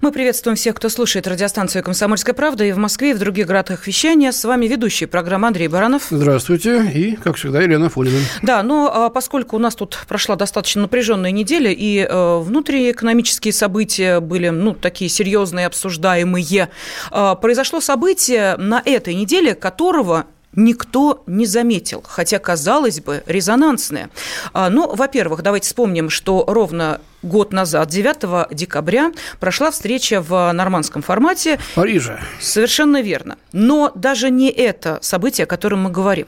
[0.00, 3.86] Мы приветствуем всех, кто слушает радиостанцию «Комсомольская правда» и в Москве, и в других городах
[3.86, 4.32] вещания.
[4.32, 6.06] С вами ведущий программы Андрей Баранов.
[6.08, 6.90] Здравствуйте.
[6.94, 8.16] И, как всегда, Елена Фонина.
[8.40, 14.20] Да, но а, поскольку у нас тут прошла достаточно напряженная неделя, и э, внутриэкономические события
[14.20, 16.70] были, ну, такие серьезные, обсуждаемые,
[17.10, 20.24] э, произошло событие на этой неделе, которого
[20.54, 24.10] никто не заметил, хотя, казалось бы, резонансное.
[24.52, 31.58] Ну, во-первых, давайте вспомним, что ровно год назад, 9 декабря, прошла встреча в нормандском формате.
[31.72, 32.20] В Париже.
[32.40, 33.36] Совершенно верно.
[33.52, 36.26] Но даже не это событие, о котором мы говорим.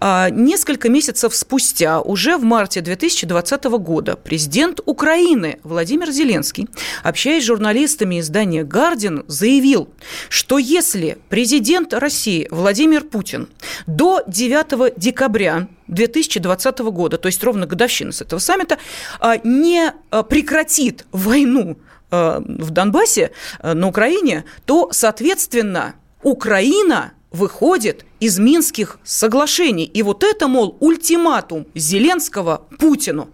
[0.00, 6.68] А, несколько месяцев спустя, уже в марте 2020 года, президент Украины Владимир Зеленский,
[7.02, 9.88] общаясь с журналистами издания «Гардиан», заявил,
[10.28, 13.48] что если президент России Владимир Путин
[13.86, 18.78] до 9 декабря 2020 года, то есть ровно годовщина с этого саммита,
[19.20, 21.78] а, не а, прекратит войну
[22.10, 23.30] а, в Донбассе,
[23.62, 29.84] на Украине, то, соответственно, Украина выходит из Минских соглашений.
[29.84, 33.30] И вот это, мол, ультиматум Зеленского Путину.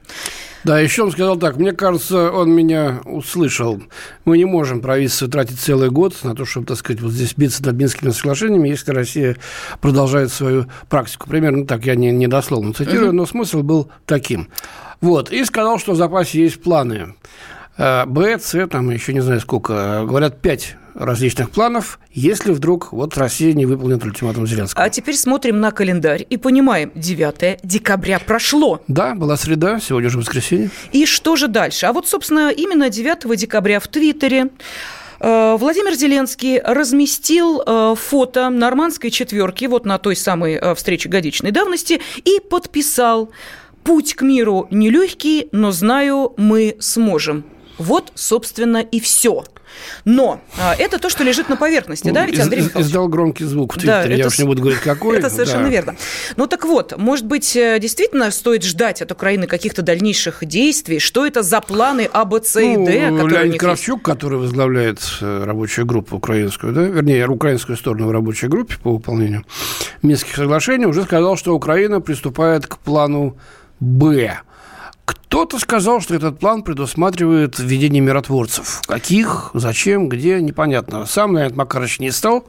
[0.64, 3.80] Да, еще он сказал так, мне кажется, он меня услышал.
[4.24, 7.64] Мы не можем правительство тратить целый год на то, чтобы, так сказать, вот здесь биться
[7.64, 9.36] над Минскими соглашениями, если Россия
[9.80, 11.28] продолжает свою практику.
[11.28, 14.48] Примерно так, я не, не дословно цитирую, но смысл был таким.
[15.00, 17.14] Вот, и сказал, что в запасе есть планы.
[17.76, 23.16] Э, Б, С, там еще не знаю сколько, говорят, пять различных планов, если вдруг вот
[23.16, 24.84] Россия не выполнит ультиматум Зеленского.
[24.84, 28.82] А теперь смотрим на календарь и понимаем, 9 декабря прошло.
[28.88, 30.70] Да, была среда, сегодня уже воскресенье.
[30.92, 31.86] И что же дальше?
[31.86, 34.48] А вот, собственно, именно 9 декабря в Твиттере
[35.20, 41.52] э, Владимир Зеленский разместил э, фото нормандской четверки вот на той самой э, встрече годичной
[41.52, 43.30] давности и подписал
[43.84, 47.44] «Путь к миру нелегкий, но знаю, мы сможем».
[47.78, 49.44] Вот, собственно, и все.
[50.04, 52.88] Но а, это то, что лежит на поверхности, да, ведь Андрей Михайлович?
[52.88, 55.18] Издал громкий звук в Твиттере, да, я уж не буду говорить, какой.
[55.18, 55.68] Это совершенно да.
[55.68, 55.96] верно.
[56.36, 60.98] Ну так вот, может быть, э, действительно стоит ждать от Украины каких-то дальнейших действий?
[60.98, 63.10] Что это за планы А, Б, С и Д?
[63.10, 68.48] Ну, Леонид Кравчук, который возглавляет э, рабочую группу украинскую, да, вернее, украинскую сторону в рабочей
[68.48, 69.44] группе по выполнению
[70.02, 73.36] Минских соглашений, уже сказал, что Украина приступает к плану
[73.80, 74.40] Б
[75.28, 78.80] кто-то сказал, что этот план предусматривает введение миротворцев.
[78.86, 81.04] Каких, зачем, где, непонятно.
[81.04, 82.46] Сам Леонид Макарович не стал,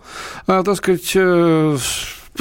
[0.47, 1.77] а, так сказать, э,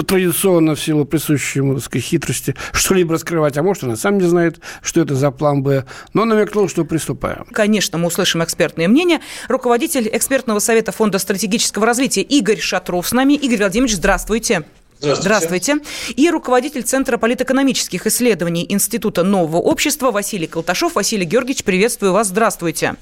[0.06, 4.60] традиционно в силу присущей ему хитрости что-либо раскрывать, а может, он и сам не знает,
[4.80, 7.44] что это за план Б, но намекнул, что приступаем.
[7.50, 9.18] Конечно, мы услышим экспертное мнение.
[9.48, 13.34] Руководитель экспертного совета Фонда стратегического развития Игорь Шатров с нами.
[13.34, 14.64] Игорь Владимирович, здравствуйте.
[14.98, 15.22] Здравствуйте.
[15.22, 15.76] Здравствуйте.
[16.16, 20.94] И руководитель Центра политэкономических исследований Института нового общества Василий Колташов.
[20.94, 22.28] Василий Георгиевич, приветствую вас.
[22.28, 22.96] Здравствуйте.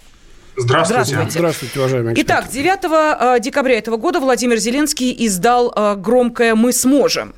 [0.56, 1.04] Здравствуйте.
[1.04, 1.38] Здравствуйте.
[1.38, 7.34] Здравствуйте, уважаемые Итак, 9 э, декабря этого года Владимир Зеленский издал э, громкое «Мы сможем».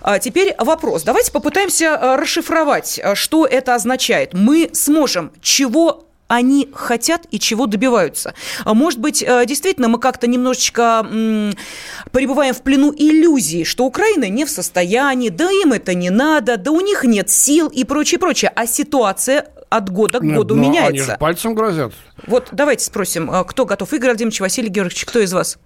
[0.00, 1.02] А теперь вопрос.
[1.02, 4.32] Давайте попытаемся э, расшифровать, что это означает.
[4.32, 5.32] «Мы сможем».
[5.42, 8.32] Чего они хотят и чего добиваются.
[8.64, 11.06] А может быть, э, действительно, мы как-то немножечко
[12.10, 16.70] пребываем в плену иллюзии, что Украина не в состоянии, да им это не надо, да
[16.70, 18.50] у них нет сил и прочее, прочее.
[18.54, 20.88] А ситуация от года к году нет, меняется.
[20.88, 21.92] Они же пальцем грозят.
[22.26, 23.92] Вот давайте спросим, э, кто готов?
[23.92, 25.58] Игорь Владимирович, Василий Георгиевич, кто из вас?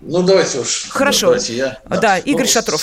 [0.00, 0.88] Ну, давайте уж.
[0.90, 1.26] Хорошо.
[1.26, 1.78] Давайте я.
[1.88, 2.82] Да, да Игорь ну, Шатров.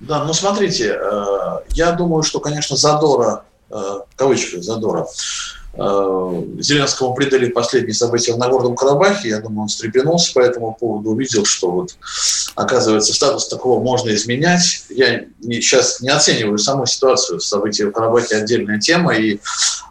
[0.00, 5.06] Да, ну смотрите, э, я думаю, что, конечно, задора, в кавычках задора,
[5.74, 9.30] Зеленскому придали последние события в Нагорном Карабахе.
[9.30, 11.96] Я думаю, он встрепенулся по этому поводу, увидел, что вот,
[12.54, 14.84] оказывается, статус такого можно изменять.
[14.90, 17.40] Я не, сейчас не оцениваю саму ситуацию.
[17.40, 19.40] События в Карабахе отдельная тема, и,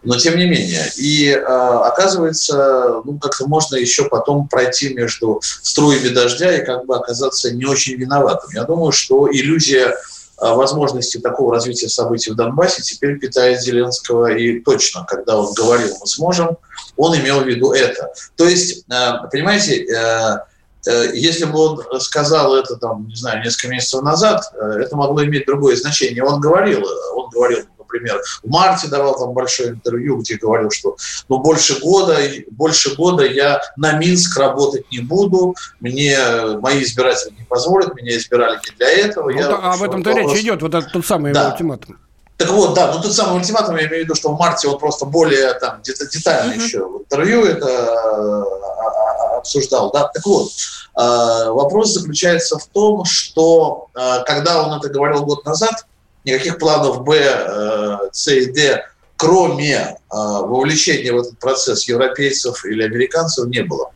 [0.04, 0.84] но тем не менее.
[0.96, 6.94] И э, оказывается, ну, как-то можно еще потом пройти между струями дождя и как бы
[6.94, 8.50] оказаться не очень виноватым.
[8.54, 9.96] Я думаю, что иллюзия
[10.42, 16.06] возможности такого развития событий в Донбассе теперь питает Зеленского и точно, когда он говорил «мы
[16.06, 16.56] сможем»,
[16.96, 18.12] он имел в виду это.
[18.36, 20.38] То есть, э, понимаете, э,
[20.86, 25.46] э, если бы он сказал это, там, не знаю, несколько месяцев назад, это могло иметь
[25.46, 26.24] другое значение.
[26.24, 26.84] Он говорил,
[27.14, 27.60] он говорил
[27.92, 30.96] например, в марте давал там большое интервью, где говорил, что
[31.28, 32.18] ну, больше года,
[32.50, 36.18] больше года я на Минск работать не буду, мне
[36.60, 39.30] мои избиратели не позволят, меня избирали не для этого.
[39.30, 41.50] Ну, я, да, об этом-то речь идет, вот этот тот самый да.
[41.50, 41.98] ультиматум.
[42.38, 44.78] Так вот, да, ну тот самый ультиматум, я имею в виду, что в марте он
[44.78, 46.62] просто более там детально mm-hmm.
[46.62, 48.44] еще в интервью это а,
[49.34, 50.08] а, обсуждал, да.
[50.08, 50.50] Так вот,
[50.94, 53.88] а, вопрос заключается в том, что
[54.26, 55.86] когда он это говорил год назад,
[56.24, 58.84] никаких планов Б, э, С и Д,
[59.16, 63.92] кроме вовлечения в этот процесс европейцев или американцев, не было.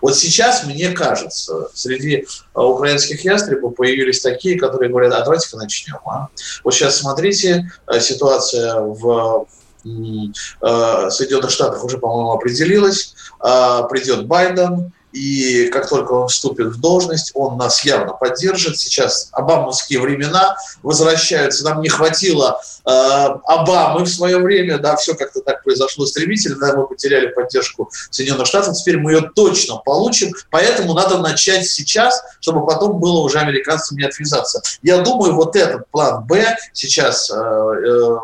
[0.00, 5.98] Вот сейчас, мне кажется, среди э, украинских ястребов появились такие, которые говорят, а давайте-ка начнем.
[6.06, 6.28] А?
[6.64, 9.46] Вот сейчас смотрите, э, ситуация в
[9.84, 13.14] э, Соединенных Штатах уже, по-моему, определилась.
[13.38, 18.78] Придет Байден, и как только он вступит в должность, он нас явно поддержит.
[18.78, 21.64] Сейчас обамовские времена возвращаются.
[21.64, 26.86] Нам не хватило э, Обамы в свое время, да, все как-то так произошло стремительно, мы
[26.86, 33.00] потеряли поддержку Соединенных Штатов, теперь мы ее точно получим, поэтому надо начать сейчас, чтобы потом
[33.00, 34.62] было уже американцам не отвязаться.
[34.82, 38.18] Я думаю, вот этот план Б сейчас э, э,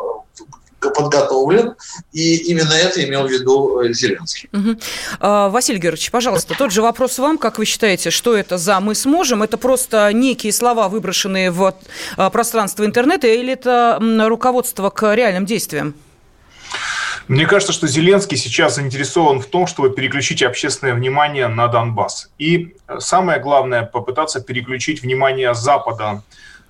[0.90, 1.74] подготовлен,
[2.12, 4.48] и именно это имел в виду э, Зеленский.
[4.52, 4.78] Угу.
[5.20, 7.38] А, Василий Георгиевич, пожалуйста, тот же вопрос вам.
[7.38, 9.42] Как вы считаете, что это за «мы сможем»?
[9.42, 11.74] Это просто некие слова, выброшенные в
[12.16, 15.94] а, пространство интернета, или это руководство к реальным действиям?
[17.28, 22.30] Мне кажется, что Зеленский сейчас заинтересован в том, чтобы переключить общественное внимание на Донбасс.
[22.38, 26.22] И э, самое главное, попытаться переключить внимание Запада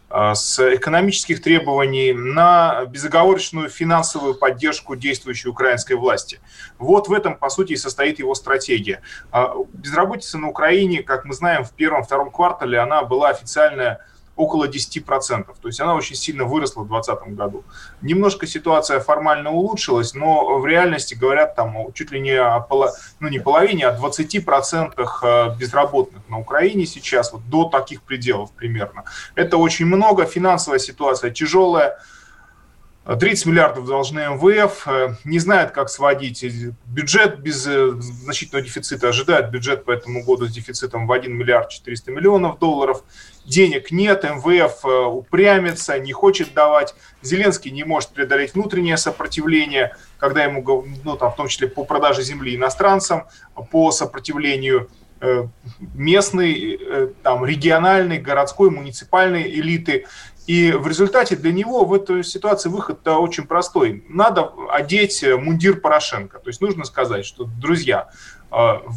[0.08, 6.40] с экономических требований на безоговорочную финансовую поддержку действующей украинской власти.
[6.78, 9.02] Вот в этом, по сути, и состоит его стратегия.
[9.32, 14.00] А безработица на Украине, как мы знаем, в первом-втором квартале она была официальная
[14.36, 15.46] около 10%.
[15.60, 17.64] То есть она очень сильно выросла в 2020 году.
[18.02, 22.92] Немножко ситуация формально улучшилась, но в реальности говорят там чуть ли не о поло...
[23.18, 24.92] ну, не половине, а 20%
[25.22, 29.04] э, безработных на Украине сейчас, вот до таких пределов примерно.
[29.34, 31.98] Это очень много, финансовая ситуация тяжелая.
[33.14, 36.44] 30 миллиардов должны МВФ, э, не знают, как сводить
[36.86, 41.68] бюджет без э, значительного дефицита, ожидают бюджет по этому году с дефицитом в 1 миллиард
[41.68, 43.04] 400 миллионов долларов.
[43.44, 46.96] Денег нет, МВФ э, упрямится, не хочет давать.
[47.22, 52.22] Зеленский не может преодолеть внутреннее сопротивление, когда ему, ну, там, в том числе по продаже
[52.22, 53.26] земли иностранцам,
[53.70, 54.90] по сопротивлению
[55.94, 56.78] местной,
[57.22, 60.04] там, региональной, городской, муниципальной элиты.
[60.46, 64.04] И в результате для него в этой ситуации выход очень простой.
[64.08, 66.38] Надо одеть мундир Порошенко.
[66.38, 68.10] То есть нужно сказать, что, друзья,
[68.52, 68.56] э,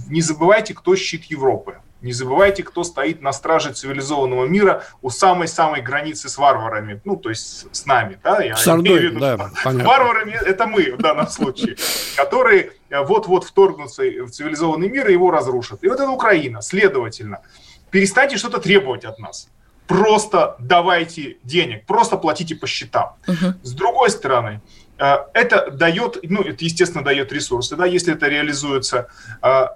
[0.09, 1.77] не забывайте, кто щит Европы.
[2.01, 7.01] Не забывайте, кто стоит на страже цивилизованного мира у самой-самой границы с варварами.
[7.03, 8.17] Ну, то есть с нами.
[8.23, 8.41] Да?
[8.41, 11.75] Я с Ордой, виду, да, Варварами– это мы в данном случае,
[12.15, 15.83] которые вот-вот вторгнутся в цивилизованный мир и его разрушат.
[15.83, 16.61] И вот это Украина.
[16.61, 17.41] Следовательно,
[17.89, 19.49] перестаньте что-то требовать от нас
[19.89, 23.15] просто давайте денег, просто платите по счетам.
[23.27, 23.53] Угу.
[23.63, 24.61] С другой стороны,
[24.99, 29.07] э, это дает, ну, это, естественно, дает ресурсы, да, если это реализуется.
[29.41, 29.69] Э,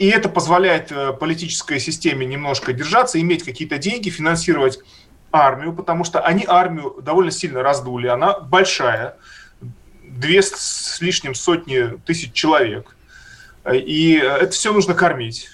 [0.00, 4.80] и это позволяет э, политической системе немножко держаться, иметь какие-то деньги, финансировать
[5.30, 8.08] армию, потому что они армию довольно сильно раздули.
[8.08, 9.14] Она большая,
[10.02, 12.96] две с лишним сотни тысяч человек.
[13.72, 15.48] И это все нужно кормить.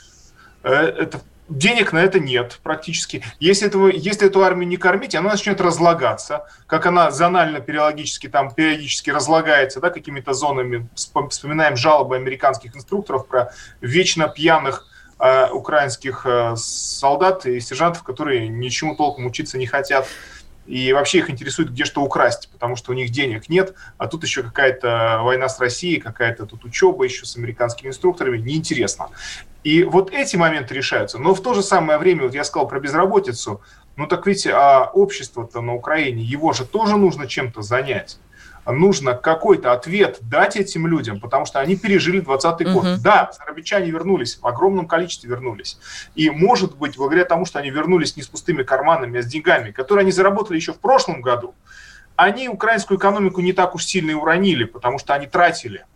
[0.62, 3.22] Это денег на это нет практически.
[3.40, 8.52] Если, этого, если эту армию не кормить, она начнет разлагаться, как она зонально периодически, там,
[8.52, 10.88] периодически разлагается да, какими-то зонами.
[10.94, 14.86] Вспоминаем жалобы американских инструкторов про вечно пьяных
[15.18, 20.06] э, украинских э, солдат и сержантов, которые ничему толком учиться не хотят.
[20.68, 24.22] И вообще их интересует, где что украсть, потому что у них денег нет, а тут
[24.22, 29.08] еще какая-то война с Россией, какая-то тут учеба еще с американскими инструкторами, неинтересно.
[29.64, 31.18] И вот эти моменты решаются.
[31.18, 33.60] Но в то же самое время, вот я сказал про безработицу,
[33.96, 38.18] ну так ведь а общество-то на Украине, его же тоже нужно чем-то занять.
[38.64, 42.84] Нужно какой-то ответ дать этим людям, потому что они пережили 20 год.
[42.84, 42.96] Угу.
[43.02, 45.78] Да, зарабичане вернулись, в огромном количестве вернулись.
[46.14, 49.70] И, может быть, благодаря тому, что они вернулись не с пустыми карманами, а с деньгами,
[49.70, 51.54] которые они заработали еще в прошлом году,
[52.14, 55.86] они украинскую экономику не так уж сильно и уронили, потому что они тратили.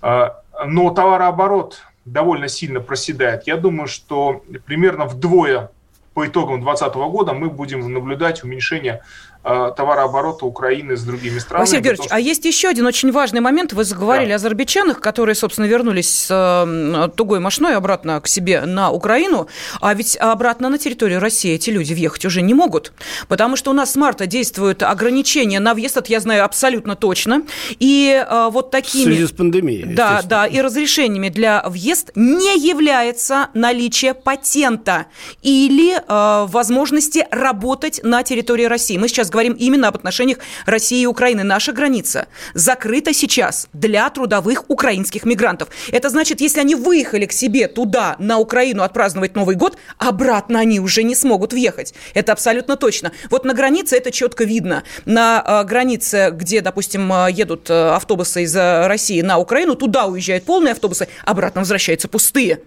[0.00, 3.46] А, но товарооборот довольно сильно проседает.
[3.46, 5.70] Я думаю, что примерно вдвое
[6.14, 9.02] по итогам 2020 года мы будем наблюдать уменьшение
[9.42, 11.64] товарооборота Украины с другими странами.
[11.64, 12.14] Василий Георгиевич, что...
[12.14, 13.72] а есть еще один очень важный момент.
[13.72, 14.34] Вы заговорили да.
[14.34, 19.48] о азербайджанах, которые, собственно, вернулись с э, тугой мошной обратно к себе на Украину,
[19.80, 22.92] а ведь обратно на территорию России эти люди въехать уже не могут,
[23.28, 27.42] потому что у нас с марта действуют ограничения на въезд, это я знаю абсолютно точно,
[27.78, 29.02] и э, вот такими...
[29.02, 35.06] В связи с пандемией, Да, да, и разрешениями для въезд не является наличие патента
[35.42, 38.98] или э, возможности работать на территории России.
[38.98, 41.42] Мы сейчас говорим именно об отношениях России и Украины.
[41.42, 45.68] Наша граница закрыта сейчас для трудовых украинских мигрантов.
[45.90, 50.80] Это значит, если они выехали к себе туда, на Украину, отпраздновать Новый год, обратно они
[50.80, 51.94] уже не смогут въехать.
[52.14, 53.12] Это абсолютно точно.
[53.30, 54.82] Вот на границе это четко видно.
[55.04, 60.44] На э, границе, где, допустим, э, едут э, автобусы из России на Украину, туда уезжают
[60.44, 62.60] полные автобусы, обратно возвращаются пустые.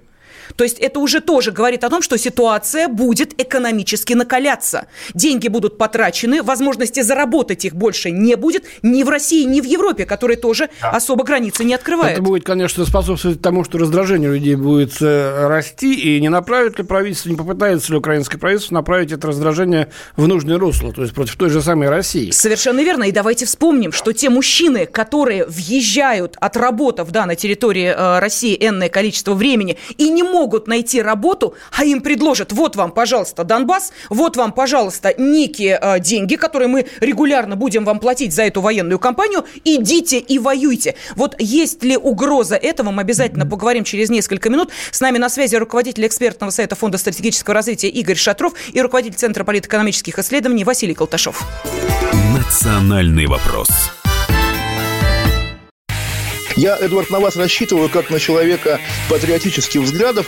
[0.55, 4.87] То есть это уже тоже говорит о том, что ситуация будет экономически накаляться.
[5.13, 10.05] Деньги будут потрачены, возможности заработать их больше не будет ни в России, ни в Европе,
[10.05, 10.91] которые тоже да.
[10.91, 12.13] особо границы не открывают.
[12.13, 16.83] Это будет, конечно, способствовать тому, что раздражение людей будет э, расти, и не направит ли
[16.83, 21.35] правительство, не попытается ли украинское правительство направить это раздражение в нужное русло, то есть против
[21.35, 22.31] той же самой России.
[22.31, 23.03] Совершенно верно.
[23.03, 28.89] И давайте вспомним, что те мужчины, которые въезжают, отработав да, на территории э, России энное
[28.89, 34.37] количество времени и не могут найти работу, а им предложат, вот вам, пожалуйста, Донбасс, вот
[34.37, 39.45] вам, пожалуйста, некие э, деньги, которые мы регулярно будем вам платить за эту военную кампанию,
[39.63, 40.95] идите и воюйте.
[41.15, 44.69] Вот есть ли угроза этого, мы обязательно поговорим через несколько минут.
[44.91, 49.43] С нами на связи руководитель экспертного совета Фонда стратегического развития Игорь Шатров и руководитель Центра
[49.43, 51.43] политэкономических исследований Василий Колташов.
[52.35, 53.69] Национальный вопрос.
[56.55, 58.79] Я, Эдвард, на вас рассчитываю как на человека
[59.09, 60.27] патриотических взглядов.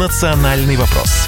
[0.00, 1.19] «Национальный вопрос»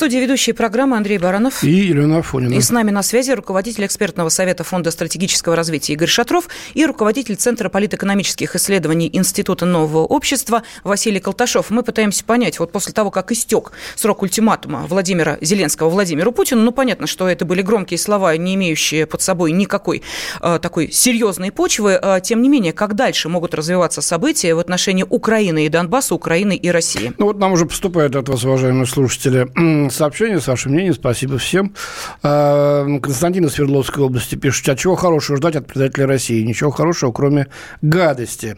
[0.00, 1.62] студии ведущие программы Андрей Баранов.
[1.62, 2.54] И Елена Афонина.
[2.54, 7.36] И с нами на связи руководитель экспертного совета Фонда стратегического развития Игорь Шатров и руководитель
[7.36, 11.68] Центра политэкономических исследований Института нового общества Василий Колташов.
[11.68, 16.72] Мы пытаемся понять, вот после того, как истек срок ультиматума Владимира Зеленского Владимиру Путину, ну,
[16.72, 20.00] понятно, что это были громкие слова, не имеющие под собой никакой
[20.40, 22.00] э, такой серьезной почвы.
[22.02, 26.56] Э, тем не менее, как дальше могут развиваться события в отношении Украины и Донбасса, Украины
[26.56, 27.12] и России?
[27.18, 29.46] Ну, вот нам уже поступает от вас, уважаемые слушатели,
[29.90, 30.94] сообщение, с вашим мнением.
[30.94, 31.74] Спасибо всем.
[32.22, 36.42] А, Константин из Свердловской области пишет, а чего хорошего ждать от предателя России?
[36.42, 37.48] Ничего хорошего, кроме
[37.82, 38.56] гадости.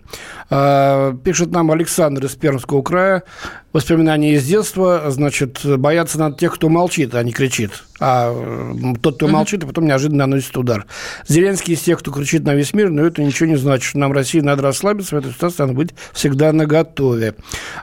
[0.50, 3.24] А, пишет нам Александр из Пермского края
[3.72, 7.84] воспоминания из детства, значит, бояться надо тех, кто молчит, а не кричит.
[8.04, 8.34] А
[9.00, 10.86] тот, кто молчит, а потом неожиданно наносит удар.
[11.28, 13.94] Зеленский из тех, кто кричит на весь мир, но это ничего не значит.
[13.94, 17.34] Нам России надо расслабиться, в этой ситуации надо быть всегда наготове.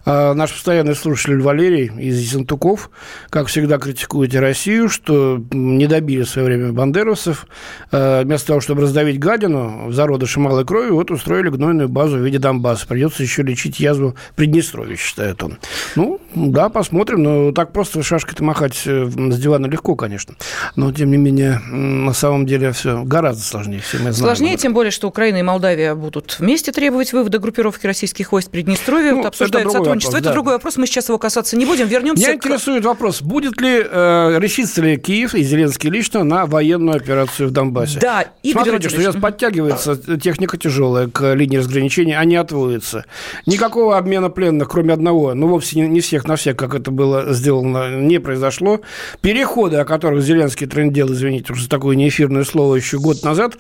[0.06, 2.90] А наш постоянный слушатель Валерий из Ессентуков,
[3.30, 7.48] как всегда, критикуете Россию, что не добили в свое время бандеровцев.
[7.94, 12.26] А вместо того, чтобы раздавить гадину в зародыше малой крови, вот устроили гнойную базу в
[12.26, 12.86] виде Донбасса.
[12.88, 15.58] Придется еще лечить язву Приднестровья, считает он.
[15.96, 17.24] Ну, да, посмотрим.
[17.24, 20.36] Но так просто шашкой-то махать э, с дивана легко, конечно.
[20.76, 23.82] Но, тем не менее, на самом деле все гораздо сложнее.
[23.82, 24.36] Все мы знаем.
[24.36, 29.12] Сложнее, тем более, что Украина и Молдавия будут вместе требовать вывода группировки российских войск Приднестровья.
[29.12, 30.12] Ну, вот обсуждают это сотрудничество.
[30.12, 30.34] Вопрос, это да.
[30.34, 30.78] другой вопрос.
[30.78, 31.88] Мы сейчас его касаться не будем.
[31.88, 32.46] Вернемся Меня к...
[32.46, 33.22] интересует вопрос.
[33.22, 38.00] Будет ли, э, решится ли Киев и Зеленский лично на военную операцию в Донбассе?
[38.00, 38.26] Да.
[38.44, 43.06] Игорь Смотрите, что сейчас подтягивается техника тяжелая к линии разграничения, они отводятся.
[43.46, 47.34] Никакого обмена пленных, кроме одного, ну, вовсе не, не всех на всех, как это было
[47.34, 48.82] сделано, не произошло.
[49.22, 53.58] Переходы, о которых Зеленский трендел, извините, уже такое неэфирное слово еще год назад,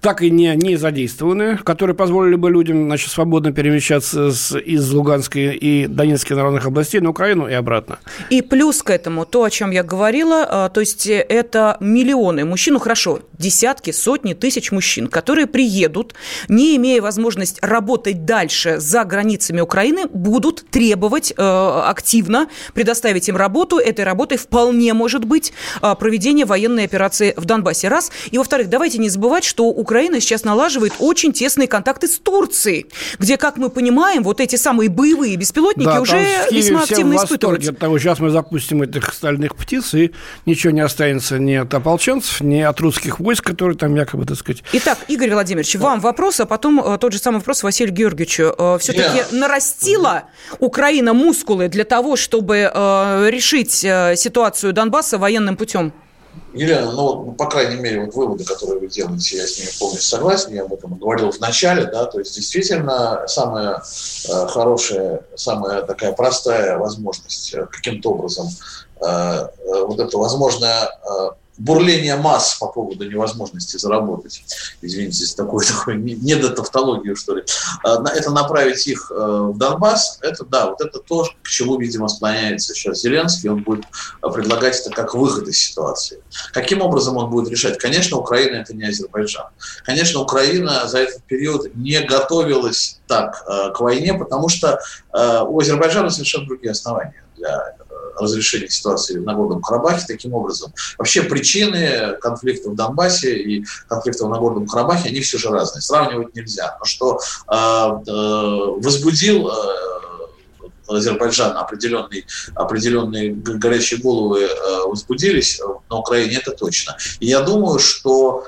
[0.00, 5.56] так и не, не задействованы, которые позволили бы людям значит, свободно перемещаться с, из Луганской
[5.56, 7.98] и Донецкой народных областей на Украину и обратно.
[8.30, 12.74] И плюс к этому то, о чем я говорила, а, то есть это миллионы мужчин,
[12.74, 16.14] ну хорошо, десятки, сотни тысяч мужчин, которые приедут,
[16.48, 21.32] не имея возможность работать дальше за границами Украины, будут требовать
[21.86, 23.78] активно, предоставить им работу.
[23.78, 25.52] Этой работой вполне может быть
[25.98, 27.88] проведение военной операции в Донбассе.
[27.88, 28.10] Раз.
[28.30, 32.86] И, во-вторых, давайте не забывать, что Украина сейчас налаживает очень тесные контакты с Турцией,
[33.18, 37.70] где, как мы понимаем, вот эти самые боевые беспилотники да, уже весьма активно испытываются.
[37.72, 40.12] От того, сейчас мы запустим этих стальных птиц, и
[40.46, 44.62] ничего не останется ни от ополченцев, ни от русских войск, которые там якобы, так сказать...
[44.72, 48.54] Итак, Игорь Владимирович, вам вопрос, а потом э, тот же самый вопрос Василию Георгиевичу.
[48.58, 49.34] Э, Все-таки yeah.
[49.34, 50.24] нарастила
[50.58, 55.92] Украина мускулы для того, чтобы э, решить ситуацию Донбасса военным путем?
[56.52, 60.52] Елена, ну, по крайней мере, вот выводы, которые вы делаете, я с ними полностью согласен,
[60.52, 63.82] я об этом говорил в начале, да, то есть действительно самая
[64.28, 68.48] э, хорошая, самая такая простая возможность э, каким-то образом
[69.00, 69.48] э, э,
[69.86, 74.42] вот это возможное э, бурление масс по поводу невозможности заработать,
[74.80, 77.44] извините за такую, такую недотавтологию, что ли,
[77.84, 82.08] а, это направить их э, в Донбасс, это да, вот это то, к чему, видимо,
[82.08, 83.84] склоняется сейчас Зеленский, он будет
[84.20, 86.22] предлагать это как выход из ситуации.
[86.52, 87.78] Каким образом он будет решать?
[87.78, 89.46] Конечно, Украина это не Азербайджан.
[89.84, 94.80] Конечно, Украина за этот период не готовилась так э, к войне, потому что
[95.12, 97.74] э, у Азербайджана совершенно другие основания для
[98.16, 100.72] разрешения ситуации в Нагорном Карабахе таким образом.
[100.98, 105.82] Вообще причины конфликта в Донбассе и конфликта в Нагорном Карабахе, они все же разные.
[105.82, 106.76] Сравнивать нельзя.
[106.78, 109.52] Но что э, э, возбудил э,
[110.88, 116.96] Азербайджан определенные, определенные горячие головы э, возбудились на Украине, это точно.
[117.20, 118.44] И я думаю, что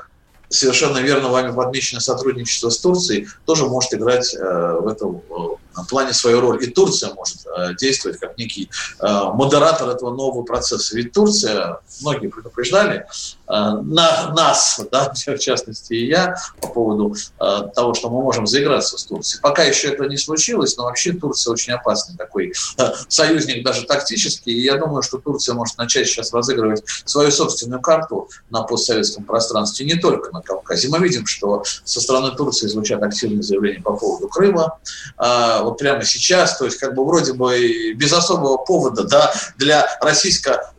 [0.48, 6.12] совершенно верно вами подмеченное сотрудничество с Турцией тоже может играть э, в этом в плане
[6.12, 6.62] свою роль.
[6.62, 10.96] И Турция может э, действовать как некий э, модератор этого нового процесса.
[10.96, 13.06] Ведь Турция, многие предупреждали,
[13.48, 18.98] э, на нас, да, в частности и я, по поводу того, что мы можем заиграться
[18.98, 19.40] с Турцией.
[19.42, 22.52] Пока еще это не случилось, но вообще Турция очень опасный такой
[23.08, 24.52] союзник даже тактический.
[24.52, 29.86] И я думаю, что Турция может начать сейчас разыгрывать свою собственную карту на постсоветском пространстве,
[29.86, 30.88] не только на Кавказе.
[30.88, 34.78] Мы видим, что со стороны Турции звучат активные заявления по поводу Крыма
[35.62, 39.86] вот прямо сейчас, то есть как бы вроде бы без особого повода да, для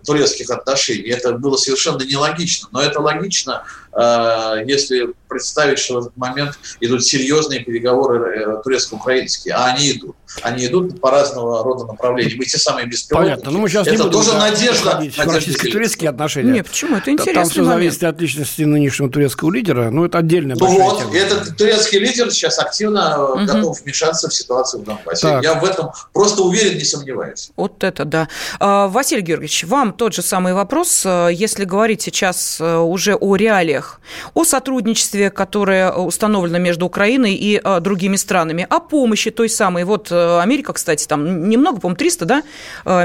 [0.03, 1.09] российско-турецких отношений.
[1.09, 7.03] Это было совершенно нелогично, но это логично, э, если представить, что в этот момент идут
[7.03, 10.15] серьезные переговоры э, турецко-украинские, а они идут.
[10.41, 12.41] Они идут по разного рода направлениям.
[12.41, 13.31] И те самые беспилотники.
[13.31, 13.51] Понятно.
[13.51, 15.03] Ну, мы сейчас это не будем тоже надежда.
[15.17, 16.51] Российско-турецкие отношения.
[16.51, 16.97] Нет, почему?
[16.97, 17.41] Это интересно.
[17.41, 19.89] Там все зависит от личности нынешнего турецкого лидера.
[19.91, 21.15] Ну, это отдельная Ну вот, тема.
[21.15, 23.45] этот турецкий лидер сейчас активно угу.
[23.45, 25.21] готов вмешаться в ситуацию в Донбассе.
[25.21, 25.43] Так.
[25.43, 27.51] Я в этом просто уверен, не сомневаюсь.
[27.55, 28.27] Вот это да.
[28.59, 31.05] А, Василий Георгиевич, вам тот же самый вопрос.
[31.05, 33.99] Если говорить сейчас э, уже о реалиях,
[34.33, 39.83] о сотрудничестве, которое установлено между Украиной и э, другими странами, о помощи той самой.
[39.83, 42.43] Вот э, Америка, кстати, там немного, по-моему, 300 да,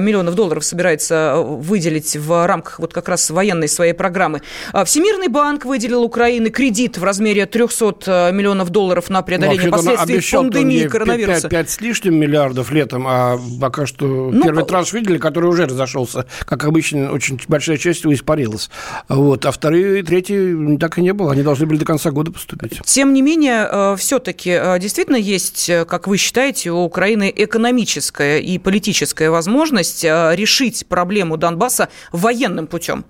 [0.00, 4.42] миллионов долларов собирается выделить в рамках вот как раз военной своей программы.
[4.84, 11.48] Всемирный банк выделил Украине кредит в размере 300 миллионов долларов на преодоление последствий пандемии коронавируса.
[11.48, 15.66] 5, 5 с лишним миллиардов летом, а пока что ну, первый транш видели, который уже
[15.66, 16.26] разошелся.
[16.44, 18.70] Как обычно, очень большая часть его испарилась.
[19.08, 19.46] Вот.
[19.46, 21.32] А вторые и третьи так и не было.
[21.32, 22.80] Они должны были до конца года поступить.
[22.84, 28.38] Тем не менее, э, все-таки э, действительно есть, э, как вы считаете, у Украины экономическая
[28.38, 33.04] и политическая возможность решить проблему Донбасса военным путем?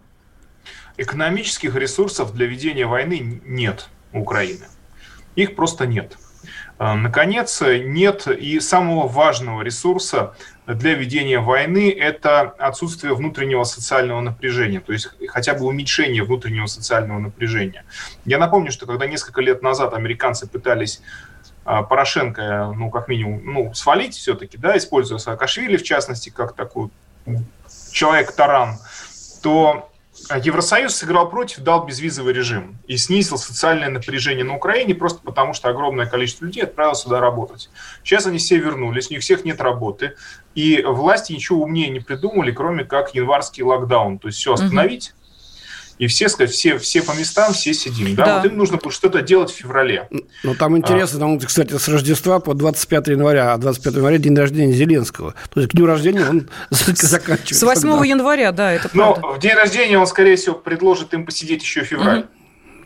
[0.97, 4.67] Экономических ресурсов для ведения войны нет у Украины.
[5.37, 6.17] Их просто нет.
[6.79, 10.35] А, наконец, нет и самого важного ресурса
[10.67, 17.19] для ведения войны– это отсутствие внутреннего социального напряжения, то есть хотя бы уменьшение внутреннего социального
[17.19, 17.85] напряжения.
[18.25, 21.03] Я напомню, что когда несколько лет назад американцы пытались
[21.65, 26.91] а, Порошенко, ну, как минимум, ну, свалить все-таки, да, используя Саакашвили, в частности, как такой
[27.93, 28.79] человек-таран,
[29.43, 29.91] то
[30.43, 35.69] Евросоюз сыграл против, дал безвизовый режим и снизил социальное напряжение на Украине просто потому, что
[35.69, 37.71] огромное количество людей отправилось сюда работать.
[38.05, 40.15] Сейчас они все вернулись, у них всех нет работы,
[40.55, 45.15] и власти ничего умнее не придумали, кроме как январский локдаун, то есть все остановить,
[45.99, 48.15] и все сказать, все, все по местам, все сидим.
[48.15, 48.25] Да?
[48.25, 48.37] Да.
[48.37, 50.09] Вот им нужно будет что-то делать в феврале.
[50.43, 51.21] Ну, там интересно, а.
[51.21, 55.35] там, кстати, с Рождества по 25 января, а 25 января день рождения Зеленского.
[55.51, 57.55] То есть к дню рождения он заканчивается.
[57.55, 58.05] С 8 тогда.
[58.05, 59.21] января, да, это правда.
[59.21, 62.27] Но в день рождения он, скорее всего, предложит им посидеть еще в феврале.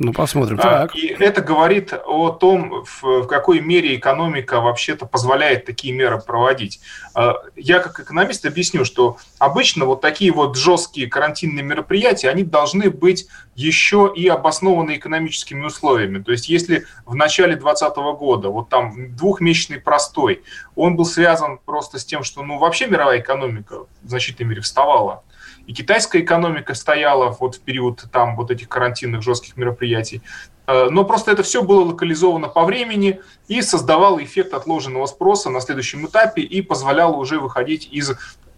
[0.03, 0.59] Ну, посмотрим.
[0.59, 0.97] А, так.
[0.97, 6.81] И это говорит о том, в, какой мере экономика вообще-то позволяет такие меры проводить.
[7.15, 12.91] А, я как экономист объясню, что обычно вот такие вот жесткие карантинные мероприятия, они должны
[12.91, 16.21] быть еще и обоснованы экономическими условиями.
[16.21, 20.43] То есть если в начале 2020 года вот там двухмесячный простой,
[20.75, 25.23] он был связан просто с тем, что ну вообще мировая экономика в значительной мере вставала,
[25.67, 30.23] и китайская экономика стояла вот в период там вот этих карантинных жестких мероприятий.
[30.67, 35.61] Э, но просто это все было локализовано по времени и создавало эффект отложенного спроса на
[35.61, 38.13] следующем этапе и позволяло уже выходить из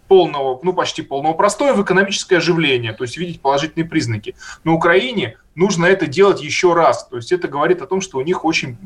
[0.07, 4.35] полного, ну почти полного простоя в экономическое оживление, то есть видеть положительные признаки.
[4.63, 8.21] На Украине нужно это делать еще раз, то есть это говорит о том, что у
[8.21, 8.77] них очень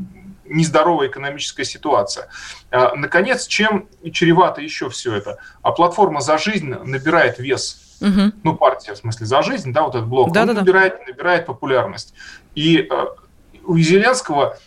[0.45, 2.29] нездоровая экономическая ситуация.
[2.71, 5.37] Э, наконец, чем чревато еще все это?
[5.61, 8.31] А платформа «За жизнь» набирает вес Угу.
[8.43, 11.45] Ну, партия, в смысле, за жизнь, да, вот этот блок, да, он да, набирает, набирает
[11.45, 12.13] популярность.
[12.55, 13.05] И э,
[13.65, 14.57] у Зеленского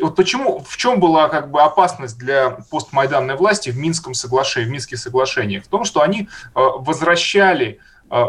[0.00, 4.70] вот почему, в чем была как бы опасность для постмайданной власти в Минском соглашении, в
[4.70, 5.64] Минских соглашениях?
[5.64, 7.78] В том, что они э, возвращали
[8.10, 8.24] э,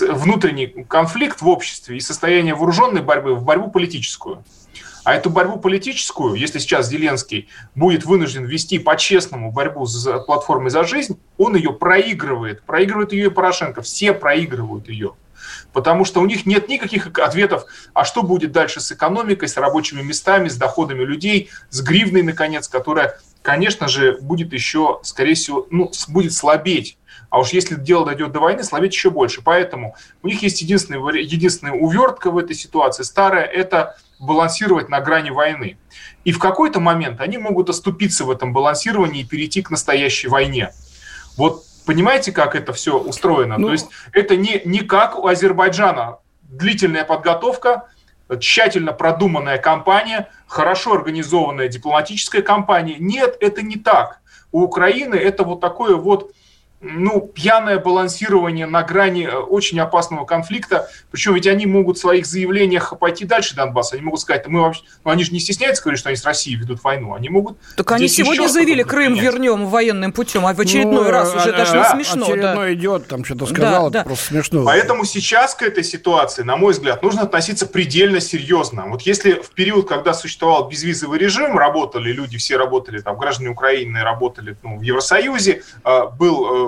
[0.00, 4.42] внутренний конфликт в обществе и состояние вооруженной борьбы в борьбу политическую.
[5.08, 10.84] А эту борьбу политическую, если сейчас Зеленский будет вынужден вести по-честному борьбу с платформой «За
[10.84, 12.62] жизнь», он ее проигрывает.
[12.64, 13.80] Проигрывает ее и Порошенко.
[13.80, 15.14] Все проигрывают ее.
[15.72, 20.02] Потому что у них нет никаких ответов, а что будет дальше с экономикой, с рабочими
[20.02, 25.90] местами, с доходами людей, с гривной, наконец, которая, конечно же, будет еще, скорее всего, ну,
[26.08, 26.98] будет слабеть.
[27.30, 29.42] А уж если дело дойдет до войны, слабеть еще больше.
[29.42, 35.30] Поэтому у них есть единственная, единственная увертка в этой ситуации, старая, это балансировать на грани
[35.30, 35.78] войны.
[36.24, 40.72] И в какой-то момент они могут оступиться в этом балансировании и перейти к настоящей войне.
[41.36, 43.58] Вот понимаете, как это все устроено?
[43.58, 46.18] Ну, То есть это не, не как у Азербайджана.
[46.42, 47.88] Длительная подготовка,
[48.40, 52.96] тщательно продуманная кампания, хорошо организованная дипломатическая кампания.
[52.98, 54.20] Нет, это не так.
[54.50, 56.32] У Украины это вот такое вот
[56.80, 60.88] ну, пьяное балансирование на грани э, очень опасного конфликта.
[61.10, 63.96] Причем ведь они могут в своих заявлениях пойти дальше Донбасса.
[63.96, 66.56] Они могут сказать, мы вообще, ну, они же не стесняются говорить, что они с Россией
[66.56, 67.14] ведут войну.
[67.14, 67.58] Они могут...
[67.76, 69.24] Так они сегодня заявили, Крым принять.
[69.24, 72.24] вернем военным путем, а в очередной ну, раз уже а, даже да, смешно.
[72.24, 72.74] Очередной да.
[72.74, 74.04] идет, там что-то сказал, да, это да.
[74.04, 74.64] просто смешно.
[74.64, 78.86] Поэтому сейчас к этой ситуации, на мой взгляд, нужно относиться предельно серьезно.
[78.86, 84.00] Вот если в период, когда существовал безвизовый режим, работали люди, все работали, там, граждане Украины
[84.02, 86.67] работали ну, в Евросоюзе, э, был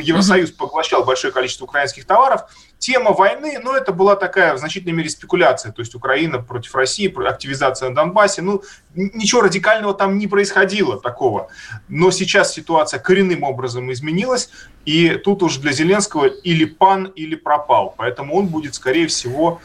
[0.00, 2.42] Евросоюз поглощал большое количество украинских товаров.
[2.78, 5.72] Тема войны, ну, это была такая в значительной мере спекуляция.
[5.72, 8.42] То есть Украина против России, активизация на Донбассе.
[8.42, 8.62] Ну,
[8.94, 11.48] ничего радикального там не происходило такого.
[11.88, 14.50] Но сейчас ситуация коренным образом изменилась.
[14.84, 17.94] И тут уж для Зеленского или пан, или пропал.
[17.96, 19.60] Поэтому он будет, скорее всего,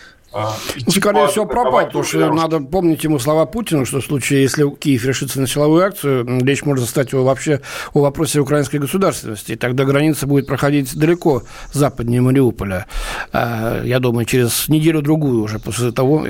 [0.88, 5.06] скорее всего, пропал, потому что надо помнить ему слова Путина, что в случае, если Киев
[5.06, 7.62] решится на силовую акцию, речь может стать вообще
[7.94, 9.54] о вопросе украинской государственности.
[9.54, 12.86] И тогда граница будет проходить далеко западнее Мариуполя.
[13.34, 16.26] А, я думаю, через неделю-другую уже после того,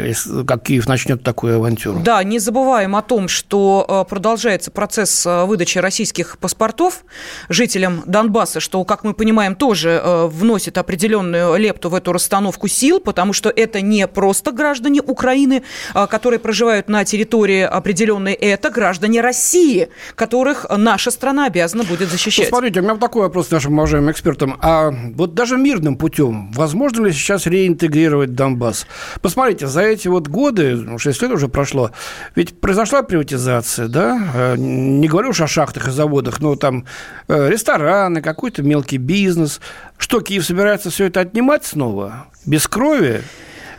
[0.48, 2.00] как Киев начнет такую авантюру.
[2.00, 7.04] Да, не забываем о том, что а, продолжается процесс выдачи российских паспортов
[7.50, 13.34] жителям Донбасса, что, как мы понимаем, тоже вносит определенную лепту в эту расстановку сил, потому
[13.34, 19.89] что это не просто граждане Украины, а, которые проживают на территории определенной, это граждане России,
[20.15, 22.47] которых наша страна обязана будет защищать.
[22.47, 24.58] Смотрите, у меня такой вопрос нашим уважаемым экспертам.
[24.62, 28.86] А вот даже мирным путем возможно ли сейчас реинтегрировать Донбасс?
[29.21, 31.91] Посмотрите, за эти вот годы, 6 ну, лет уже прошло,
[32.36, 34.32] ведь произошла приватизация, да?
[34.34, 36.86] Э, не говорю уж о шахтах и заводах, но там
[37.27, 39.60] э, рестораны, какой-то мелкий бизнес.
[39.97, 42.27] Что, Киев собирается все это отнимать снова?
[42.45, 43.21] Без крови?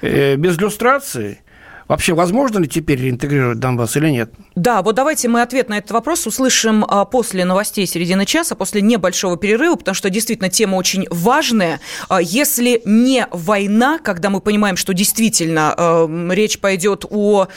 [0.02, 1.38] Э, без иллюстрации
[1.92, 4.32] Вообще, возможно ли теперь реинтегрировать Донбасс или нет?
[4.54, 8.80] Да, вот давайте мы ответ на этот вопрос услышим а, после новостей середины часа, после
[8.80, 11.80] небольшого перерыва, потому что действительно тема очень важная.
[12.08, 17.48] А, если не война, когда мы понимаем, что действительно э, речь пойдет о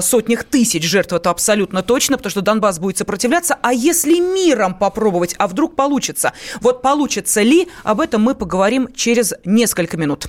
[0.00, 5.36] сотнях тысяч жертв, это абсолютно точно, потому что Донбасс будет сопротивляться, а если миром попробовать,
[5.38, 6.32] а вдруг получится?
[6.60, 10.28] Вот получится ли, об этом мы поговорим через несколько минут.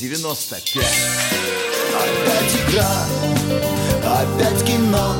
[0.00, 0.78] 95.
[1.94, 3.06] Опять игра,
[4.04, 5.14] опять кино.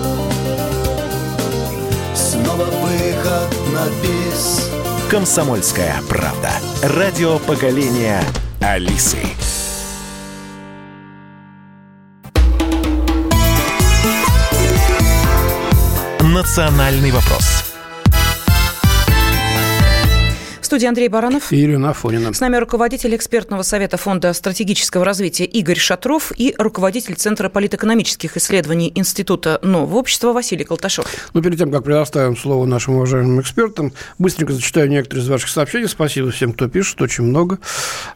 [2.14, 4.70] Снова выход на бис.
[5.10, 6.50] «Комсомольская правда».
[6.82, 8.22] Радио поколения
[8.60, 9.18] Алисы.
[16.20, 17.61] «Национальный вопрос»
[20.72, 21.52] студии Андрей Баранов.
[21.52, 22.32] И Ирина Афонина.
[22.32, 28.90] С нами руководитель экспертного совета Фонда стратегического развития Игорь Шатров и руководитель Центра политэкономических исследований
[28.94, 31.04] Института Нового общества Василий Колташов.
[31.34, 35.88] Ну, перед тем, как предоставим слово нашим уважаемым экспертам, быстренько зачитаю некоторые из ваших сообщений.
[35.88, 37.58] Спасибо всем, кто пишет, очень много.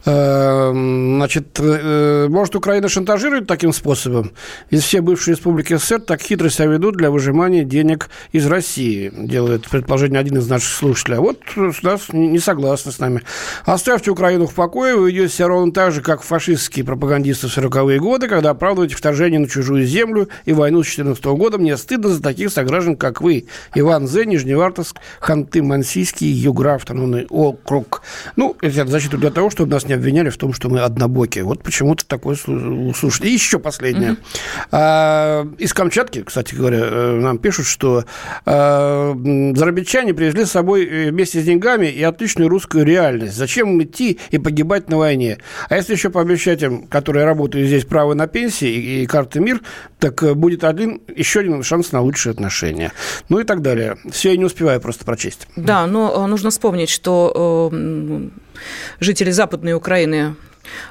[0.05, 4.31] Эм, значит, э, может, Украина шантажирует таким способом?
[4.71, 9.69] Из всех бывших республик СССР так хитро себя ведут для выжимания денег из России, делает
[9.69, 11.17] предположение один из наших слушателей.
[11.17, 13.23] А вот у нас не согласны с нами.
[13.65, 17.99] Оставьте Украину в покое, вы идете себя ровно так же, как фашистские пропагандисты в 40-е
[17.99, 21.57] годы, когда оправдываете вторжение на чужую землю и войну с 14 -го года.
[21.57, 23.47] Мне стыдно за таких сограждан, как вы.
[23.75, 28.01] Иван Зе, Нижневартовск, Ханты-Мансийский, Югра, автономный округ.
[28.37, 31.43] Ну, это защиту для того, чтобы нас не обвиняли в том, что мы однобокие.
[31.43, 33.27] Вот почему-то такое слушайте.
[33.27, 34.15] И еще последнее.
[34.71, 38.05] А, из Камчатки, кстати говоря, э, нам пишут, что
[38.45, 39.13] а,
[39.53, 43.35] зарабичане привезли с собой э, вместе с деньгами и отлично обычную русскую реальность.
[43.35, 45.37] Зачем идти и погибать на войне?
[45.69, 49.61] А если еще пообещать им, которые работают здесь, право на пенсии и, и карты МИР,
[49.99, 52.91] так э, будет один, еще один шанс на лучшие отношения.
[53.29, 53.97] Ну и так далее.
[54.11, 55.47] Все, я не успеваю просто прочесть.
[55.55, 58.29] Да, но э, нужно вспомнить, что э,
[58.99, 60.35] жители Западной Украины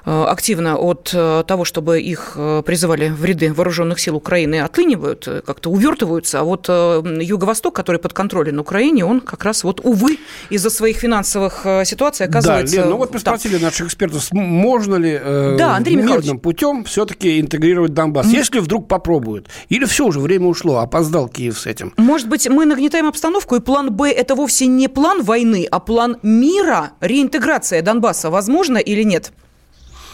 [0.04, 5.70] активно от э, того, чтобы их э, призывали в ряды вооруженных сил Украины, отлынивают, как-то
[5.70, 6.40] увертываются.
[6.40, 10.18] А вот Юго-Восток, который под контролем Украине, он как раз вот, увы,
[10.50, 12.76] из-за своих финансовых ситуаций оказывается...
[12.76, 16.84] Да, Лен, ну вот мы спросили наших экспертов, можно ли э, да, Андрей мирным путем
[16.84, 18.30] все-таки интегрировать Донбасс, mm.
[18.30, 19.48] если вдруг попробуют?
[19.68, 21.92] Или все уже, время ушло, опоздал Киев с этим?
[21.96, 26.16] Может быть, мы нагнетаем обстановку, и план «Б»– это вовсе не план войны, а план
[26.22, 28.30] мира, реинтеграция Донбасса.
[28.30, 29.32] Возможно или нет?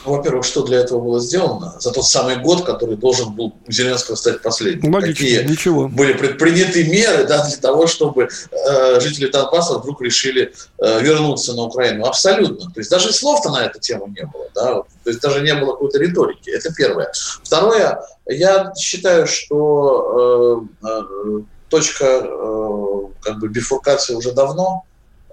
[0.04, 3.72] Ну, во-первых, что для этого было сделано за тот самый год, который должен был у
[3.72, 4.92] Зеленского стать последним?
[4.92, 5.88] Логично, Какие ничего.
[5.88, 11.62] были предприняты меры да, для того, чтобы э, жители Донбасса вдруг решили э, вернуться на
[11.62, 12.04] Украину?
[12.06, 12.70] Абсолютно.
[12.72, 14.46] То есть даже слов-то на эту тему не было.
[14.54, 14.74] Да?
[15.04, 16.50] То есть даже не было какой-то риторики.
[16.50, 17.12] Это первое.
[17.42, 24.84] Второе, я считаю, что э, э, точка э, как бы бифуркации уже давно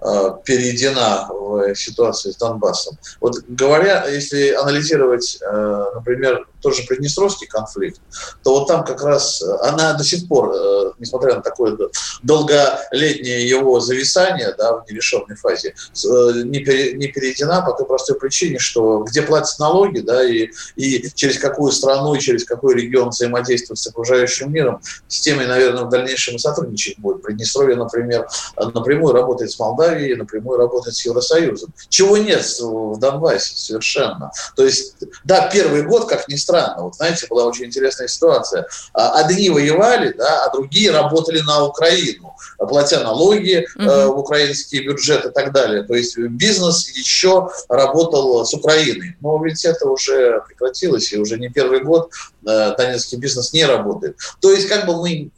[0.02, 2.96] Э, перейдена в ситуацию с Донбассом.
[3.20, 8.00] Вот говоря, если анализировать, э, например, тот же Приднестровский конфликт,
[8.42, 11.76] то вот там как раз она до сих пор, э, несмотря на такое
[12.22, 19.22] долголетнее его зависание да, в нерешенной фазе, не, перейдена по той простой причине, что где
[19.22, 24.52] платят налоги, да, и, и через какую страну, и через какой регион взаимодействовать с окружающим
[24.52, 27.22] миром, с теми, наверное, в дальнейшем сотрудничать будет.
[27.22, 31.72] Приднестровье, например, напрямую работает с Молдавией, напрямую работать с Евросоюзом.
[31.88, 34.30] Чего нет в Донбассе совершенно.
[34.56, 38.66] То есть, да, первый год, как ни странно, вот знаете, была очень интересная ситуация.
[38.92, 43.84] А, одни воевали, да, а другие работали на Украину, платя налоги угу.
[43.84, 45.82] э, в украинский бюджет и так далее.
[45.82, 49.16] То есть бизнес еще работал с Украиной.
[49.20, 52.10] Но ведь это уже прекратилось, и уже не первый год
[52.46, 54.16] э, донецкий бизнес не работает.
[54.40, 55.30] То есть, как бы мы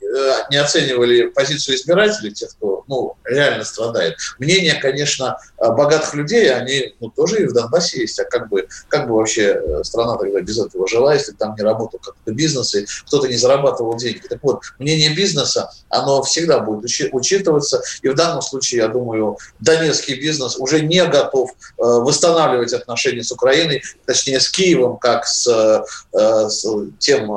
[0.51, 7.11] не оценивали позицию избирателей, тех, кто ну, реально страдает, мнения, конечно, богатых людей, они ну,
[7.11, 8.18] тоже и в Донбассе есть.
[8.18, 11.62] А как бы, как бы вообще э, страна тогда без этого жила, если там не
[11.62, 14.22] работал как-то бизнес, и кто-то не зарабатывал деньги.
[14.29, 17.83] Так вот, мнение бизнеса, оно всегда будет учитываться.
[18.03, 23.33] И в данном случае, я думаю, донецкий бизнес уже не готов э, восстанавливать отношения с
[23.33, 26.66] Украиной, точнее, с Киевом, как с, э, с
[26.98, 27.31] тем,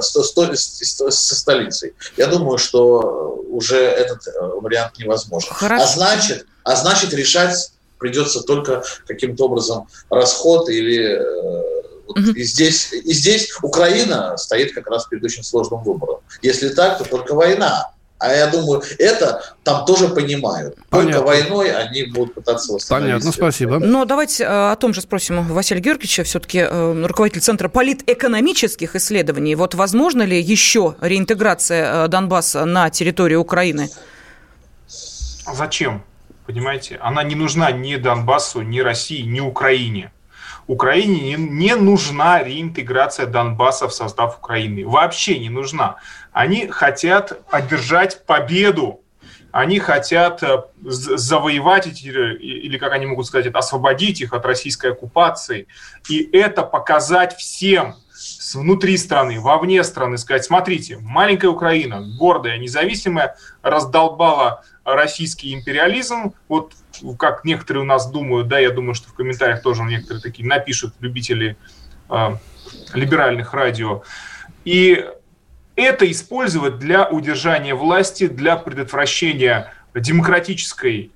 [0.00, 1.94] с, с, с столицей.
[2.16, 4.20] Я думаю, что уже этот
[4.60, 5.48] вариант невозможен.
[5.50, 5.84] А Хорошо.
[5.84, 11.20] А значит, а значит решать придется только каким-то образом расход или
[12.06, 12.30] вот угу.
[12.32, 16.20] и, здесь, и здесь Украина стоит как раз перед очень сложным выбором.
[16.42, 17.92] Если так, то только война.
[18.22, 20.76] А я думаю, это там тоже понимают.
[20.90, 21.12] Понятно.
[21.12, 23.14] Только войной они будут пытаться восстановить.
[23.14, 23.78] Понятно, спасибо.
[23.80, 29.56] Но давайте э, о том же спросим Василия Георгиевича, все-таки э, руководитель Центра политэкономических исследований.
[29.56, 33.88] Вот возможно ли еще реинтеграция э, Донбасса на территорию Украины?
[34.86, 36.04] Зачем?
[36.46, 37.00] Понимаете?
[37.02, 40.12] Она не нужна ни Донбассу, ни России, ни Украине.
[40.68, 44.86] Украине не нужна реинтеграция Донбасса в состав Украины.
[44.86, 45.96] Вообще не нужна.
[46.32, 49.02] Они хотят одержать победу
[49.52, 55.66] они хотят э, завоевать эти, или как они могут сказать, освободить их от российской оккупации.
[56.08, 57.96] И это показать всем,
[58.54, 66.72] внутри страны, вовне страны, сказать, смотрите, маленькая Украина, гордая, независимая, раздолбала российский империализм, вот
[67.18, 70.94] как некоторые у нас думают, да, я думаю, что в комментариях тоже некоторые такие напишут
[71.00, 71.56] любители
[72.08, 72.36] э,
[72.94, 74.02] либеральных радио.
[74.64, 75.04] И
[75.84, 81.10] это использовать для удержания власти, для предотвращения демократической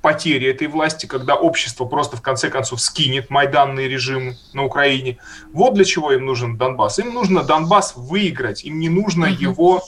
[0.00, 5.18] потери этой власти, когда общество просто в конце концов скинет майданный режим на Украине.
[5.52, 6.98] Вот для чего им нужен Донбасс.
[6.98, 9.40] Им нужно Донбасс выиграть, им не нужно uh-huh.
[9.40, 9.82] его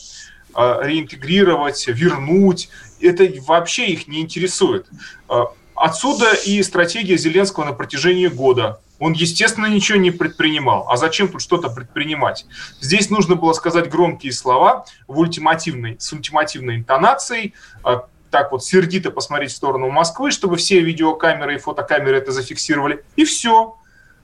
[0.56, 2.70] э, реинтегрировать, вернуть.
[3.00, 4.86] Это вообще их не интересует.
[5.28, 10.86] Э, отсюда и стратегия Зеленского на протяжении года он, естественно, ничего не предпринимал.
[10.88, 12.46] А зачем тут что-то предпринимать?
[12.80, 19.10] Здесь нужно было сказать громкие слова в ультимативной, с ультимативной интонацией, а, так вот сердито
[19.10, 23.04] посмотреть в сторону Москвы, чтобы все видеокамеры и фотокамеры это зафиксировали.
[23.16, 23.79] И все.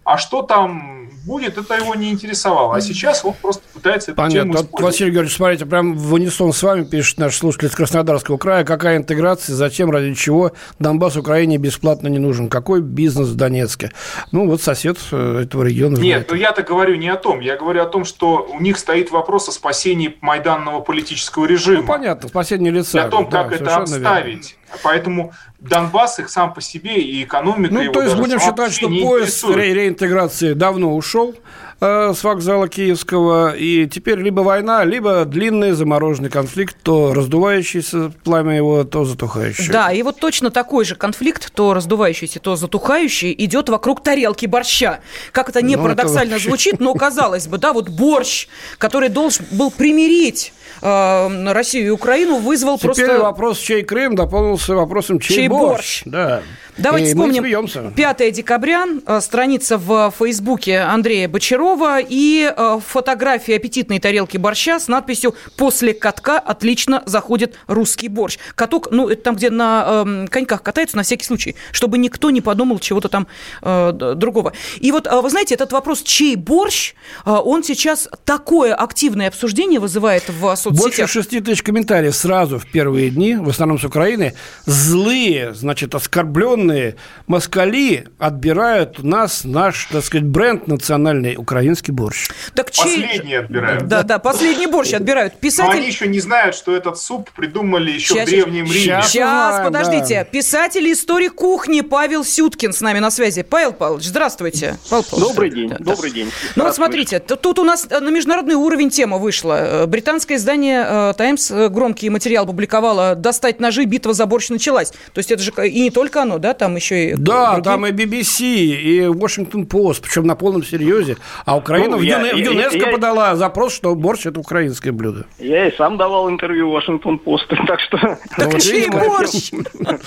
[0.06, 2.76] А что там будет, это его не интересовало.
[2.76, 4.40] А сейчас он просто пытается эту Понятно.
[4.40, 4.82] тему использовать.
[4.84, 8.64] Василий Георгиевич, смотрите, прям в унисон с вами пишет наш слушатель из Краснодарского края.
[8.64, 12.48] Какая интеграция, зачем, ради чего Донбасс Украине бесплатно не нужен?
[12.48, 13.90] Какой бизнес в Донецке?
[14.30, 15.98] Ну, вот сосед э, этого региона.
[15.98, 17.40] Нет, ну я-то говорю не о том.
[17.40, 21.80] Я говорю о том, что у них стоит вопрос о спасении майданного политического режима.
[21.80, 22.98] Ну, понятно, спасение лица.
[22.98, 24.26] И о том, да, как это обставить.
[24.36, 24.65] Верно.
[24.82, 28.88] Поэтому Донбасс их сам по себе и экономика ну, его то есть будем считать, что
[28.88, 31.34] поезд ре- реинтеграции давно ушел
[31.80, 38.56] э, с вокзала Киевского, и теперь либо война, либо длинный замороженный конфликт, то раздувающийся пламя
[38.56, 39.70] его, то затухающее.
[39.72, 45.00] Да, и вот точно такой же конфликт, то раздувающийся, то затухающий, идет вокруг тарелки борща.
[45.32, 46.48] Как это не ну, парадоксально это вообще...
[46.48, 48.48] звучит, но казалось бы, да, вот борщ,
[48.78, 53.18] который должен был примирить э, Россию и Украину, вызвал Теперь просто...
[53.20, 55.72] вопрос, чей Крым, дополнился вопросом, чей, чей борщ.
[55.76, 56.02] борщ.
[56.06, 56.42] Да.
[56.78, 57.92] Давайте и вспомним.
[57.94, 64.88] 5 декабря, э, страница в Фейсбуке Андрея Бочарова и э, фотография аппетитной тарелки борща с
[64.88, 68.38] надписью «После катка отлично заходит русский борщ».
[68.54, 72.40] Каток, ну, это там, где на э, коньках катаются, на всякий случай, чтобы никто не
[72.40, 73.26] подумал чего-то там
[73.62, 74.52] э, другого.
[74.78, 80.24] И вот, э, вы знаете, этот вопрос «чей борщ?», он сейчас такое активное обсуждение вызывает
[80.28, 80.76] в соцсетях.
[80.76, 84.34] Больше 6 тысяч комментариев сразу в первые дни, в основном с Украины.
[84.66, 92.28] Злые, значит, оскорбленные вооруженные москали отбирают у нас наш, так сказать, бренд национальный украинский борщ.
[92.54, 93.02] Так чей...
[93.02, 93.86] Последний отбирают.
[93.88, 95.38] Да, да, последний борщ отбирают.
[95.38, 95.70] Писатель...
[95.70, 98.74] Но они еще не знают, что этот суп придумали еще сейчас, в Древнем Риме.
[98.74, 100.20] Сейчас, сейчас подождите.
[100.20, 100.24] Да.
[100.24, 103.42] Писатель историк кухни Павел Сюткин с нами на связи.
[103.42, 104.78] Павел Павлович, здравствуйте.
[104.88, 106.30] Павел Павлович, добрый день, да, добрый день.
[106.54, 109.82] Ну вот смотрите, тут у нас на международный уровень тема вышла.
[109.82, 114.90] Э, британское издание «Таймс» э, громкий материал публиковало «Достать ножи, битва за борщ началась».
[114.90, 117.64] То есть это же и не только оно, да, там еще и Да, другие...
[117.64, 121.16] там и BBC, и Washington Post, причем на полном серьезе.
[121.44, 123.36] А Украина ну, в, я, в ЮНЕСКО я, подала я...
[123.36, 125.24] запрос, что борщ– это украинское блюдо.
[125.38, 127.98] Я и сам давал интервью Washington Post, так что...
[128.36, 129.50] Так ну, чей борщ?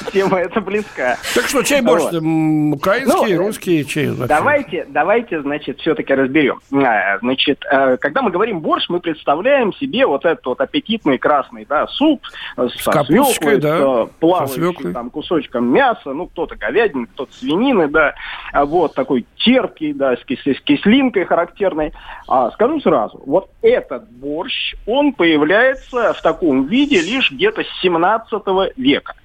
[0.14, 1.18] Тема эта близка.
[1.34, 2.04] Так что, чей борщ?
[2.06, 4.10] Украинский, ну, русский, чей?
[4.28, 6.60] Давайте, давайте, значит, все-таки разберем.
[6.74, 11.66] А, значит, э, когда мы говорим борщ, мы представляем себе вот этот вот аппетитный красный
[11.68, 12.22] да, суп
[12.58, 18.16] с, с капусткой, да, с плавающим там кусочком мяса, ну, кто-то говядины, кто-то свинины, да,
[18.54, 21.92] а вот такой терпкий, да, с, кис с кислинкой характерной.
[22.30, 28.42] А, скажу сразу, вот этот борщ, он появляется в таком виде лишь где-то с 17
[28.78, 29.16] века.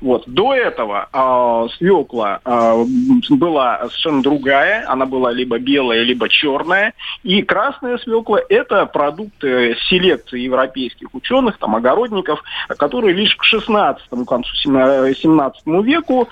[0.00, 0.24] Вот.
[0.26, 2.84] До этого э, свекла э,
[3.30, 4.84] была совершенно другая.
[4.88, 6.94] Она была либо белая, либо черная.
[7.22, 14.24] И красная свекла– это продукт селекции европейских ученых, там, огородников, которые лишь к 16 к
[14.26, 16.28] концу 17 веку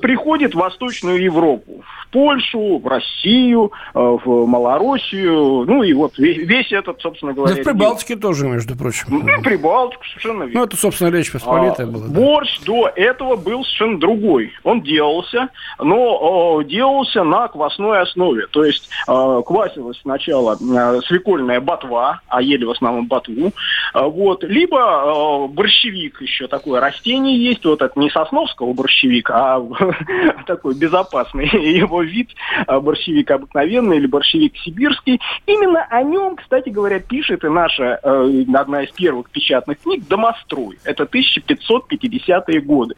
[0.00, 6.38] приходит в Восточную Европу, в Польшу, в Россию, э, в Малороссию, ну и вот весь,
[6.38, 7.54] весь этот, собственно говоря...
[7.54, 8.32] Да в Прибалтике регион.
[8.32, 9.04] тоже, между прочим.
[9.08, 10.60] Ну, Прибалтику, совершенно верно.
[10.60, 12.06] Ну, это, собственно, Речь Посполитая а, была.
[12.06, 12.20] Да.
[12.20, 14.52] Борщ до этого был совершенно другой.
[14.64, 18.46] Он делался, но э, делался на квасной основе.
[18.48, 23.52] То есть э, квасилась сначала э, свекольная ботва, а ели в основном ботву,
[23.94, 29.58] э, вот, либо э, борщевик еще такое растение есть, вот это не сосновского борщевик, а
[30.46, 32.30] такой безопасный его вид,
[32.66, 35.20] а, борщевик обыкновенный или борщевик сибирский.
[35.46, 40.78] Именно о нем, кстати говоря, пишет и наша э, одна из первых печатных книг «Домострой».
[40.84, 42.94] Это 1550-е годы.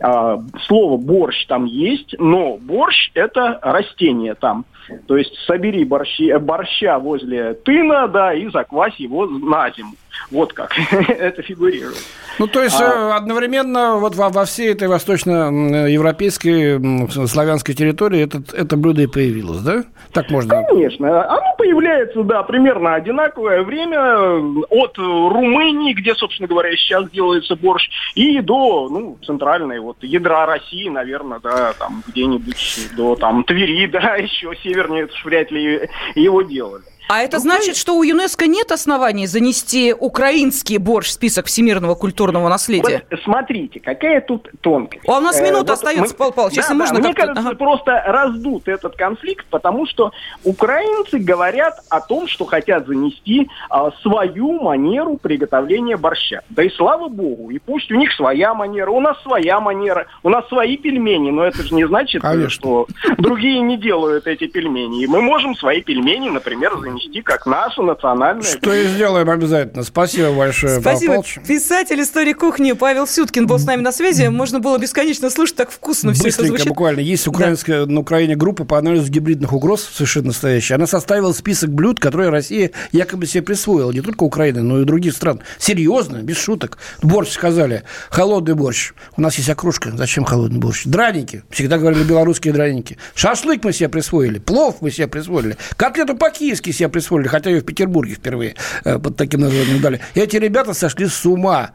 [0.00, 4.64] а, слово борщ там есть, но борщ это растение там.
[5.06, 9.94] То есть собери борщи, борща возле тына, да, и заквась его на зиму.
[10.30, 10.72] Вот как
[11.08, 11.96] это фигурирует.
[12.38, 12.84] Ну, то есть а...
[12.84, 19.60] Э, одновременно вот во, во всей этой восточноевропейской славянской территории это, это блюдо и появилось,
[19.60, 19.84] да?
[20.12, 20.64] Так можно?
[20.64, 21.24] Конечно.
[21.24, 24.38] Оно появляется, да, примерно одинаковое время
[24.70, 30.88] от Румынии, где, собственно говоря, сейчас делается борщ, и до, ну, центральной вот ядра России,
[30.88, 35.14] наверное, да, там где-нибудь до там Твери, да, еще севернее, это
[35.50, 36.84] ли его делали.
[37.08, 42.48] А это значит, что у ЮНЕСКО нет оснований занести украинский борщ в список всемирного культурного
[42.48, 43.04] наследия?
[43.10, 45.08] Вот смотрите, какая тут тонкость.
[45.08, 46.18] А у нас минута э, остается, мы...
[46.18, 47.56] Павел Павлович, да, если да, можно Мне кажется, ага.
[47.56, 50.10] просто раздут этот конфликт, потому что
[50.42, 56.42] украинцы говорят о том, что хотят занести а, свою манеру приготовления борща.
[56.48, 60.28] Да и слава богу, и пусть у них своя манера, у нас своя манера, у
[60.28, 62.50] нас свои пельмени, но это же не значит, Конечно.
[62.50, 62.86] что
[63.16, 65.04] другие не делают эти пельмени.
[65.04, 68.42] И мы можем свои пельмени, например, занести нести как нашу национальную.
[68.42, 69.82] Что и сделаем обязательно.
[69.82, 71.14] Спасибо большое, Спасибо.
[71.14, 74.26] Павел Писатель истории кухни Павел Сюткин был с нами на связи.
[74.28, 76.68] Можно было бесконечно слушать, так вкусно все это звучит.
[76.68, 77.00] буквально.
[77.00, 77.92] Есть украинская, да.
[77.92, 80.74] на Украине группа по анализу гибридных угроз, совершенно настоящая.
[80.74, 83.92] Она составила список блюд, которые Россия якобы себе присвоила.
[83.92, 85.40] Не только Украина, но и других стран.
[85.58, 86.78] Серьезно, без шуток.
[87.02, 87.82] Борщ сказали.
[88.10, 88.92] Холодный борщ.
[89.16, 89.92] У нас есть окружка.
[89.94, 90.84] Зачем холодный борщ?
[90.84, 91.42] Драники.
[91.50, 92.98] Всегда говорили белорусские драники.
[93.14, 94.38] Шашлык мы себе присвоили.
[94.38, 95.56] Плов мы себе присвоили.
[95.76, 100.00] Котлету по-киевски себе присвоили, хотя ее в Петербурге впервые э, под таким названием дали.
[100.14, 101.72] И эти ребята сошли с ума.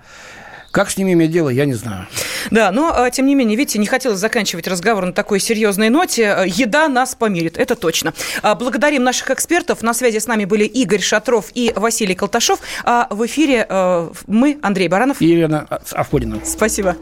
[0.72, 2.08] Как с ними иметь дело, я не знаю.
[2.50, 6.24] Да, но, а, тем не менее, видите, не хотелось заканчивать разговор на такой серьезной ноте.
[6.24, 8.14] Э, еда нас помирит, это точно.
[8.42, 9.82] А, благодарим наших экспертов.
[9.82, 12.60] На связи с нами были Игорь Шатров и Василий Колташов.
[12.86, 15.22] А в эфире э, мы, Андрей Баранов.
[15.22, 16.40] И Елена Авкудина.
[16.46, 16.96] Спасибо.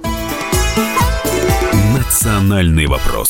[1.96, 3.30] Национальный вопрос.